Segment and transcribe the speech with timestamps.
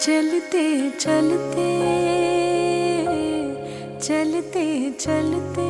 [0.00, 1.66] चलते चलते
[4.00, 5.66] चलते चलते,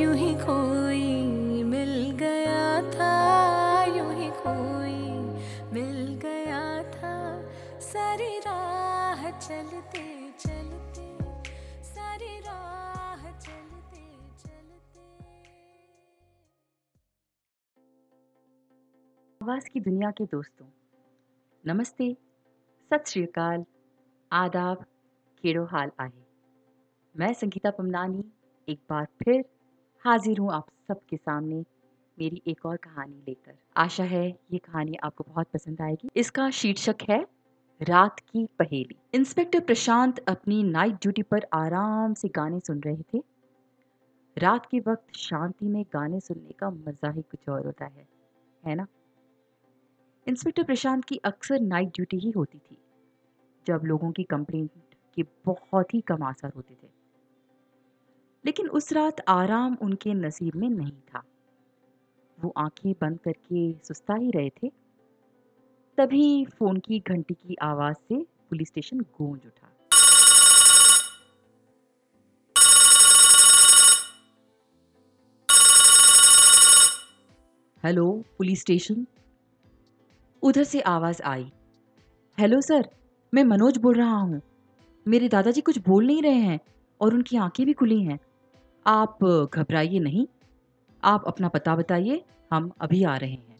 [0.00, 3.14] यूँ ही कोई मिल गया था,
[3.96, 4.98] यूँ ही कोई
[5.72, 7.14] मिल गया था।
[7.80, 10.04] सारी राह चलते
[10.38, 11.08] चलते,
[11.84, 14.06] सारी राह चलते
[14.44, 15.00] चलते।
[19.40, 20.66] आवाज़ की दुनिया के दोस्तों,
[21.64, 22.16] नमस्ते।
[22.90, 23.64] सत श्री अकाल।
[24.32, 24.76] आदाब,
[25.42, 26.22] केड़ो हाल आहे?
[27.16, 28.24] मैं संगीता पमनानी,
[28.68, 29.44] एक बार फिर
[30.04, 31.64] हाजिर हूँ आप सबके सामने
[32.18, 36.96] मेरी एक और कहानी लेकर। आशा है ये कहानी आपको बहुत पसंद आएगी। इसका शीर्षक
[37.08, 37.26] है,
[37.82, 43.22] रात की पहेली। इंस्पेक्टर प्रशांत अपनी नाइट ड्यूटी पर आराम से गाने सुन रहे थे।
[44.38, 48.08] रात के वक्त शांति में गाने सुनने का मज़ा ही कुछ और होता है।
[48.66, 48.86] है ना?
[50.28, 52.76] इंस्पेक्टर प्रशांत की अक्सर नाइट ड्यूटी ही होती थी,
[53.66, 54.70] जब लोगों की कंप्लेंट
[55.14, 56.88] के बहुत ही कम आसार होते थे।
[58.44, 61.22] लेकिन उस रात आराम उनके नसीब में नहीं था।
[62.40, 64.72] वो आँखें बंद करके सुस्ता ही रहे थे।
[65.98, 69.66] तभी फ़ोन की घंटी की आवाज़ से पुलिस स्टेशन गूंज उठा।
[77.84, 79.06] Hello, police station?
[80.42, 81.52] उधर से आवाज़ आई।
[82.38, 82.88] हेलो सर,
[83.34, 84.40] मैं मनोज बोल रहा हूँ।
[85.06, 86.60] मेरे दादाजी कुछ बोल नहीं रहे हैं
[87.00, 88.18] और उनकी आँखें भी खुली हैं।
[88.86, 89.24] आप
[89.54, 90.26] घबराइए नहीं।
[91.04, 93.56] आप अपना पता बताइए, हम अभी आ रहे हैं।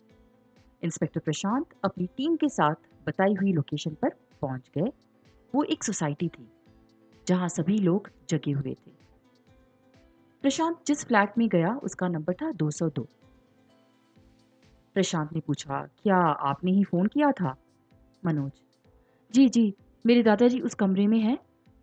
[0.83, 2.75] इंस्पेक्टर प्रशांत अपनी टीम के साथ
[3.09, 4.09] बताई हुई लोकेशन पर
[4.41, 4.91] पहुँच गए।
[5.55, 6.49] वो एक सोसाइटी थी,
[7.29, 8.91] जहाँ सभी लोग जगे हुए थे।
[10.43, 13.07] प्रशांत जिस फ्लैट में गया, उसका नंबर था 202
[14.97, 17.55] प्रशांत ने पूछा, क्या आपने ही फ़ोन किया था?
[18.25, 18.53] मनोज,
[19.33, 19.75] जी जी,
[20.07, 21.39] मेरे दादाजी उस कमरे में हैं।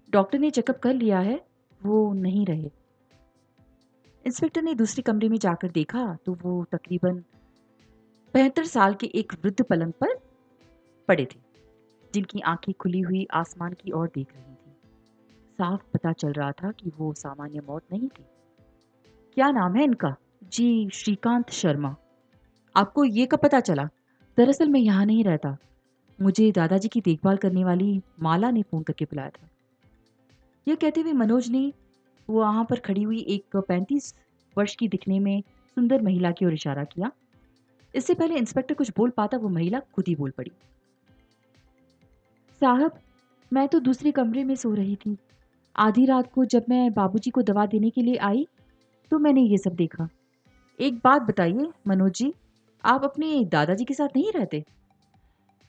[0.10, 1.40] डॉक्टर ने चेकअप कर लिया है,
[1.82, 2.70] वो नहीं रहे।
[4.26, 7.24] इंस्पेक्टर ने दूसरे कमरे में जाकर देखा तो वो तकरीबन
[8.34, 10.16] बहत्तर साल के एक वृद्ध पलंग पर
[11.08, 11.40] पड़े थे,
[12.14, 14.72] जिनकी आँखें खुली हुई आसमान की ओर देख रही थी।
[15.58, 18.26] साफ़ पता चल रहा था कि वो सामान्य मौत नहीं थी।
[19.34, 20.16] क्या नाम है इनका?
[20.44, 21.96] जी, श्रीकांत शर्मा।
[22.78, 23.84] आपको ये कब पता चला?
[24.38, 25.58] दरअसल मैं यहाँ नहीं रहता।
[26.20, 29.48] मुझे दादाजी की देखभाल करने वाली माला ने फ़ोन करके बुलाया था।
[30.68, 31.72] यह कहते हुए मनोज ने
[32.30, 34.14] वो वहाँ पर खड़ी हुई एक पैंतीस
[34.58, 35.42] वर्ष की दिखने में
[35.78, 37.12] सुंदर महिला की ओर इशारा किया।
[37.96, 40.52] इससे पहले इंस्पेक्टर कुछ बोल पाता वो महिला खुद ही बोल पड़ी।
[42.62, 43.00] साहब,
[43.52, 45.18] मैं तो दूसरे कमरे में सो रही थी।
[45.76, 48.48] आधी रात को जब मैं बाबूजी को दवा देने के लिए आई
[49.12, 50.08] तो मैंने ये सब देखा।
[50.80, 52.34] एक बात बताइए, मनोज जी।
[52.86, 54.66] आप अपने दादाजी के साथ नहीं रहते?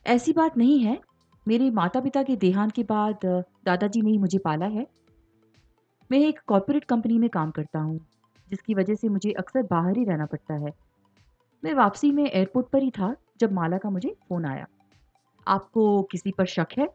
[0.07, 1.01] ऐसी बात नहीं है।
[1.49, 3.19] मेरे माता पिता के देहांत के बाद,
[3.65, 4.87] दादाजी ने ही मुझे पाला है।
[6.11, 8.01] मैं एक कॉरपोरेट कंपनी में काम करता हूँ,
[8.51, 10.71] जिसकी वजह से मुझे अक्सर बाहर ही रहना पड़ता है।
[11.65, 14.67] मैं वापसी में एयरपोर्ट पर ही था, जब माला का मुझे फ़ोन आया।
[15.49, 16.89] आपको किसी पर शक है?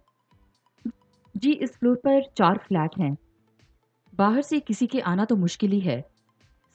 [1.38, 3.18] जी, इस फ्लोर पर चार फ्लैट हैं।
[4.16, 6.02] बाहर से किसी के आना तो मुश्किल ही है।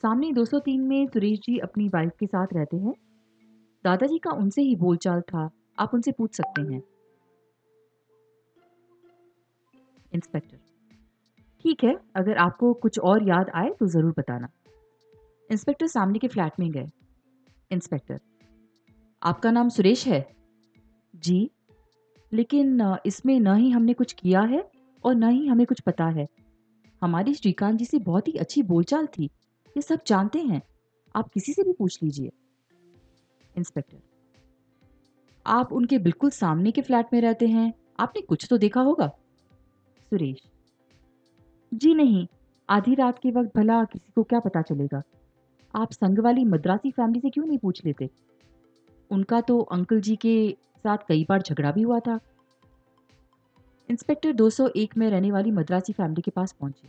[0.03, 2.95] सामने 203 में सुरेश जी अपनी वाइफ के साथ रहते हैं।
[3.89, 6.83] दादाजी का उनसे ही बोलचाल था। आप उनसे पूछ सकते हैं।
[10.13, 10.57] इंस्पेक्टर।
[11.65, 14.49] ठीक है, अगर आपको कुछ और याद आए तो ज़रूर बताना।
[15.51, 16.87] इंस्पेक्टर सामने के फ्लैट में गए।
[17.71, 18.21] इंस्पेक्टर।
[19.23, 20.21] आपका नाम सुरेश है?
[21.17, 21.51] जी।
[22.33, 24.63] लेकिन इसमें न ही हमने कुछ किया है
[25.05, 26.27] और न ही हमें कुछ पता है।
[27.03, 29.25] हमारी श्रीकांत जी से बहुत ही अच्छी बोलचाल थी।
[29.77, 30.63] ये सब जानते हैं।
[31.15, 32.31] आप किसी से भी पूछ लीजिए।
[33.59, 33.99] इंस्पेक्टर।
[35.47, 39.09] आप उनके बिल्कुल सामने के फ्लैट में रहते हैं। आपने कुछ तो देखा होगा।
[40.11, 40.43] सुरेश।
[41.75, 42.27] जी नहीं,
[42.71, 45.03] आधी रात के वक्त भला किसी को क्या पता चलेगा?
[45.75, 48.11] आप संग वाली मद्रासी फैमिली से क्यों नहीं पूछ लेते?
[49.11, 52.21] उनका तो अंकल जी के साथ कई बार झगड़ा भी हुआ था।
[53.91, 56.89] इंस्पेक्टर 201 में रहने वाली मद्रासी फैमिली के पास पहुँचे।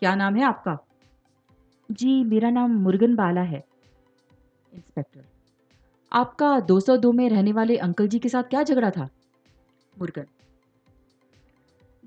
[0.00, 0.78] क्या नाम है आपका?
[1.90, 3.64] जी, मेरा नाम मुर्गन बाला है।
[4.74, 5.24] इंस्पेक्टर।
[6.12, 9.08] आपका 202 में रहने वाले अंकल जी के साथ क्या झगड़ा था?
[9.96, 10.26] मुर्गन।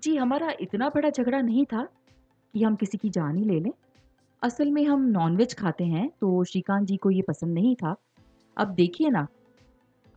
[0.03, 1.83] जी, हमारा इतना बड़ा झगड़ा नहीं था
[2.53, 3.71] कि हम किसी की जान ही ले लें।
[4.41, 7.95] असल में हम नॉनवेज खाते हैं तो श्रीकांत जी को ये पसंद नहीं था।
[8.57, 9.27] अब देखिए ना,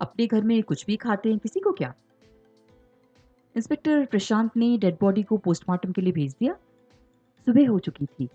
[0.00, 1.94] अपने घर में कुछ भी खाते हैं, किसी को क्या?
[3.54, 6.54] इंस्पेक्टर प्रशांत ने डेड बॉडी को पोस्टमार्टम के लिए भेज दिया।
[7.46, 8.28] सुबह हो चुकी थी,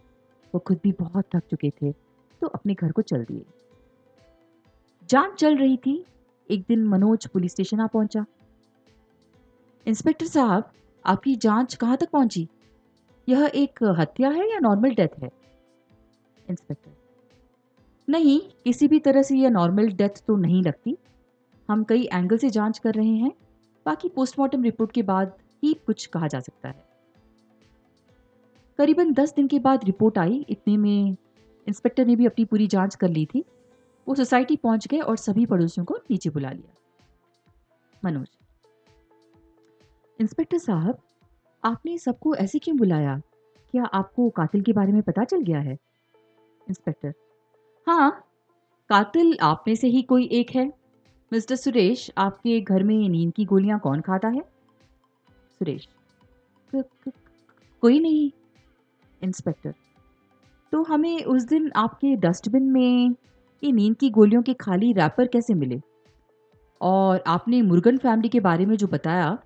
[0.54, 1.92] वो खुद भी बहुत थक चुके थे
[2.42, 3.46] तो अपने घर को चल दिए।
[5.10, 6.06] जाँच चल रही थी।
[6.50, 8.26] एक दिन मनोज पुलिस स्टेशन आ पहुँचा।
[9.86, 10.72] इंस्पेक्टर साहब,
[11.06, 12.48] आपकी जाँच कहाँ तक पहुँची?
[13.28, 15.30] यह एक हत्या है या नॉर्मल डेथ है?
[16.50, 16.92] इंस्पेक्टर,
[18.08, 20.98] नहीं, किसी भी तरह से यह नॉर्मल डेथ तो नहीं लगती।
[21.70, 23.32] हम कई एंगल से जाँच कर रहे हैं।
[23.86, 25.34] बाकी पोस्टमार्टम रिपोर्ट के बाद
[25.64, 26.84] ही कुछ कहा जा सकता है।
[28.80, 31.16] करीबन दस दिन के बाद रिपोर्ट आई। इतने में
[31.68, 33.44] इंस्पेक्टर ने भी अपनी पूरी जाँच कर ली थी।
[34.10, 36.74] वो सोसाइटी पहुँच गए और सभी पड़ोसियों को नीचे बुला लिया।
[38.06, 38.28] मनोज
[40.20, 40.98] इंस्पेक्टर साहब
[41.64, 43.22] आपने सबको ऐसे क्यों बुलाया?
[43.72, 45.78] क्या आपको कातिल के बारे में पता चल गया है?
[46.68, 47.14] इंस्पेक्टर
[47.88, 48.26] हाँ
[48.90, 50.68] कातिल आप में से ही कोई एक है।
[51.32, 54.42] मिस्टर सुरेश आपके घर में नींद की गोलियाँ कौन खाता है?
[55.60, 55.88] सुरेश
[56.76, 57.12] क, क,
[57.82, 58.32] कोई नहीं।
[59.24, 59.74] इंस्पेक्टर
[60.72, 63.16] तो हमें उस दिन आपके डस्टबिन में
[63.64, 65.82] ये नींद की गोलियों के खाली रैपर कैसे मिले?
[66.82, 69.38] और आपने मुर्गन फैमिली के बारे में जो बताया,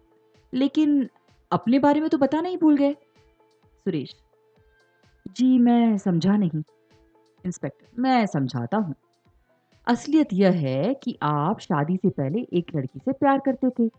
[0.54, 1.10] लेकिन
[1.51, 4.15] अपने बारे में तो बताना ही भूल गए। सुरेश।
[5.27, 6.63] जी, मैं समझा नहीं।
[7.45, 8.95] इंस्पेक्टर, मैं समझाता हूँ।
[9.88, 13.89] असलियत यह है कि आप शादी से पहले एक लड़की से प्यार करते थे,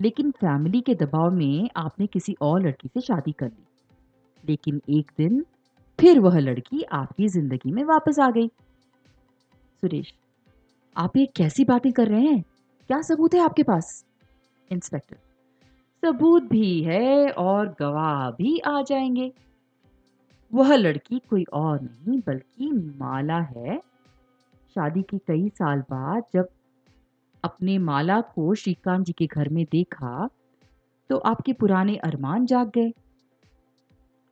[0.00, 3.64] लेकिन फैमिली के दबाव में आपने किसी और लड़की से शादी कर ली।
[4.48, 5.44] लेकिन एक दिन
[5.98, 8.50] फिर वह लड़की आपकी ज़िंदगी में वापस आ गई।
[9.82, 10.12] सुरेश,
[10.96, 12.42] आप ये कैसी बातें कर रहे हैं?
[12.90, 14.04] क्या सबूत है आपके पास?
[14.70, 15.16] इंस्पेक्टर,
[16.02, 19.32] सबूत भी है और गवाह भी आ जाएँगे।
[20.52, 23.78] वह लड़की कोई और नहीं, बल्कि माला है।
[24.76, 26.48] शादी के कई साल बाद जब
[27.44, 30.28] अपने माला को श्रीकांत जी के घर में देखा
[31.10, 32.92] तो आपके पुराने अरमान जाग गए।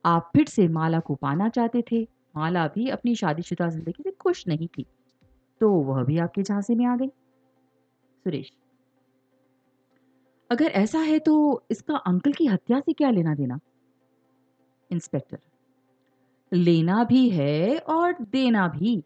[0.05, 2.03] आप फिर से माला को पाना चाहते थे।
[2.35, 4.85] माला भी अपनी शादीशुदा ज़िंदगी से खुश नहीं थी।
[5.61, 7.09] तो वह भी आपके झांसे में आ गई।
[8.25, 8.51] सुरेश,
[10.49, 11.33] अगर ऐसा है तो
[11.71, 13.59] इसका अंकल की हत्या से क्या लेना देना?
[14.91, 15.39] इंस्पेक्टर,
[16.51, 19.01] लेना भी है और देना भी।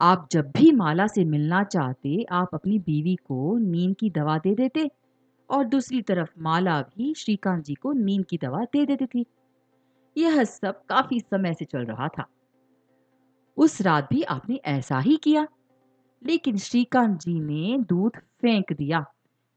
[0.00, 4.54] आप जब भी माला से मिलना चाहते, आप अपनी बीवी को नींद की दवा दे
[4.54, 4.90] देते
[5.50, 9.26] और दूसरी तरफ़ माला भी श्रीकांत जी को नींद की दवा दे देती थी।
[10.16, 12.26] यह सब काफ़ी समय से चल रहा था।
[13.56, 15.46] उस रात भी आपने ऐसा ही किया।
[16.24, 19.00] लेकिन श्रीकांत जी ने दूध फेंक दिया,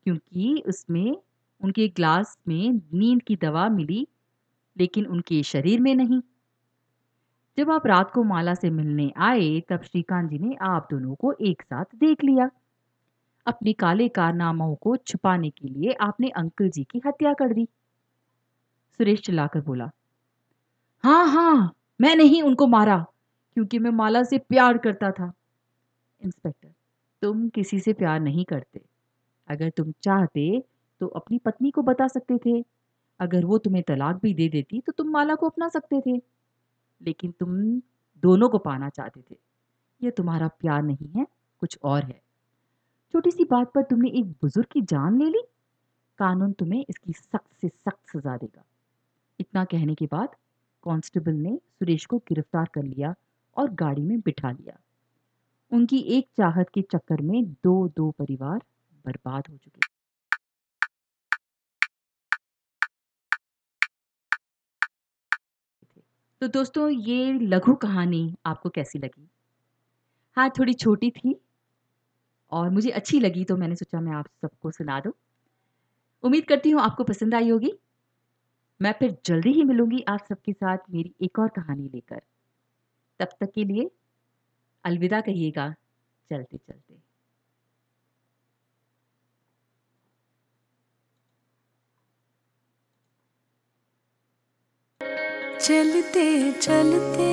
[0.05, 1.17] क्योंकि उसमें,
[1.61, 4.07] उनके ग्लास में नींद की दवा मिली,
[4.77, 6.21] लेकिन उनके शरीर में नहीं।
[7.57, 11.33] जब आप रात को माला से मिलने आए, तब श्रीकांत जी ने आप दोनों को
[11.41, 12.49] एक साथ देख लिया।
[13.47, 17.67] अपने काले कारनामों को छुपाने के लिए आपने अंकल जी की हत्या कर दी।
[18.99, 19.89] सुरेश चिल्लाकर बोला
[21.03, 22.97] हाँ हाँ मैंने ही उनको मारा,
[23.57, 25.31] क्योंकि मैं माला से प्यार करता था।
[26.25, 26.69] इंस्पेक्टर,
[27.21, 28.81] तुम किसी से प्यार नहीं करते।
[29.47, 30.63] अगर तुम चाहते
[31.01, 32.63] तो अपनी पत्नी को बता सकते थे।
[33.19, 36.21] अगर वो तुम्हें तलाक भी दे देती तो तुम माला को अपना सकते थे।
[37.01, 37.55] लेकिन तुम
[38.23, 39.37] दोनों को पाना चाहते थे।
[40.01, 41.25] यह तुम्हारा प्यार नहीं है,
[41.61, 42.21] कुछ और है।
[43.13, 45.41] छोटी सी बात पर तुमने एक बुज़ुर्ग की जान ले ली?
[46.19, 48.63] कानून तुम्हें इसकी सख्त से सख्त सजा देगा।
[49.39, 50.35] इतना कहने के बाद
[50.83, 53.13] कांस्टेबल ने सुरेश को गिरफ़्तार कर लिया
[53.55, 54.79] और गाड़ी में बिठा लिया।
[55.71, 58.59] उनकी एक चाहत के चक्कर में दो दो परिवार
[59.05, 59.79] बर्बाद हो चुके।
[66.41, 69.29] तो दोस्तों, ये लघु कहानी आपको कैसी लगी?
[70.37, 71.39] हाँ थोड़ी छोटी थी
[72.51, 75.11] और मुझे अच्छी लगी तो मैंने सोचा मैं आप सबको सुना दूँ।
[76.23, 77.73] उम्मीद करती हूँ आपको पसंद आई होगी।
[78.81, 82.21] मैं फिर जल्दी ही मिलूँगी आप सबके साथ मेरी एक और कहानी लेकर।
[83.19, 83.89] तब तक के लिए
[84.85, 85.73] अलविदा कहिएगा।
[86.29, 86.95] चलते चलते।
[95.61, 97.29] चलते चलते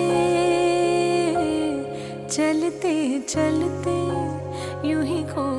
[2.29, 3.97] चलते चलते
[4.89, 5.52] यूँ ही कोई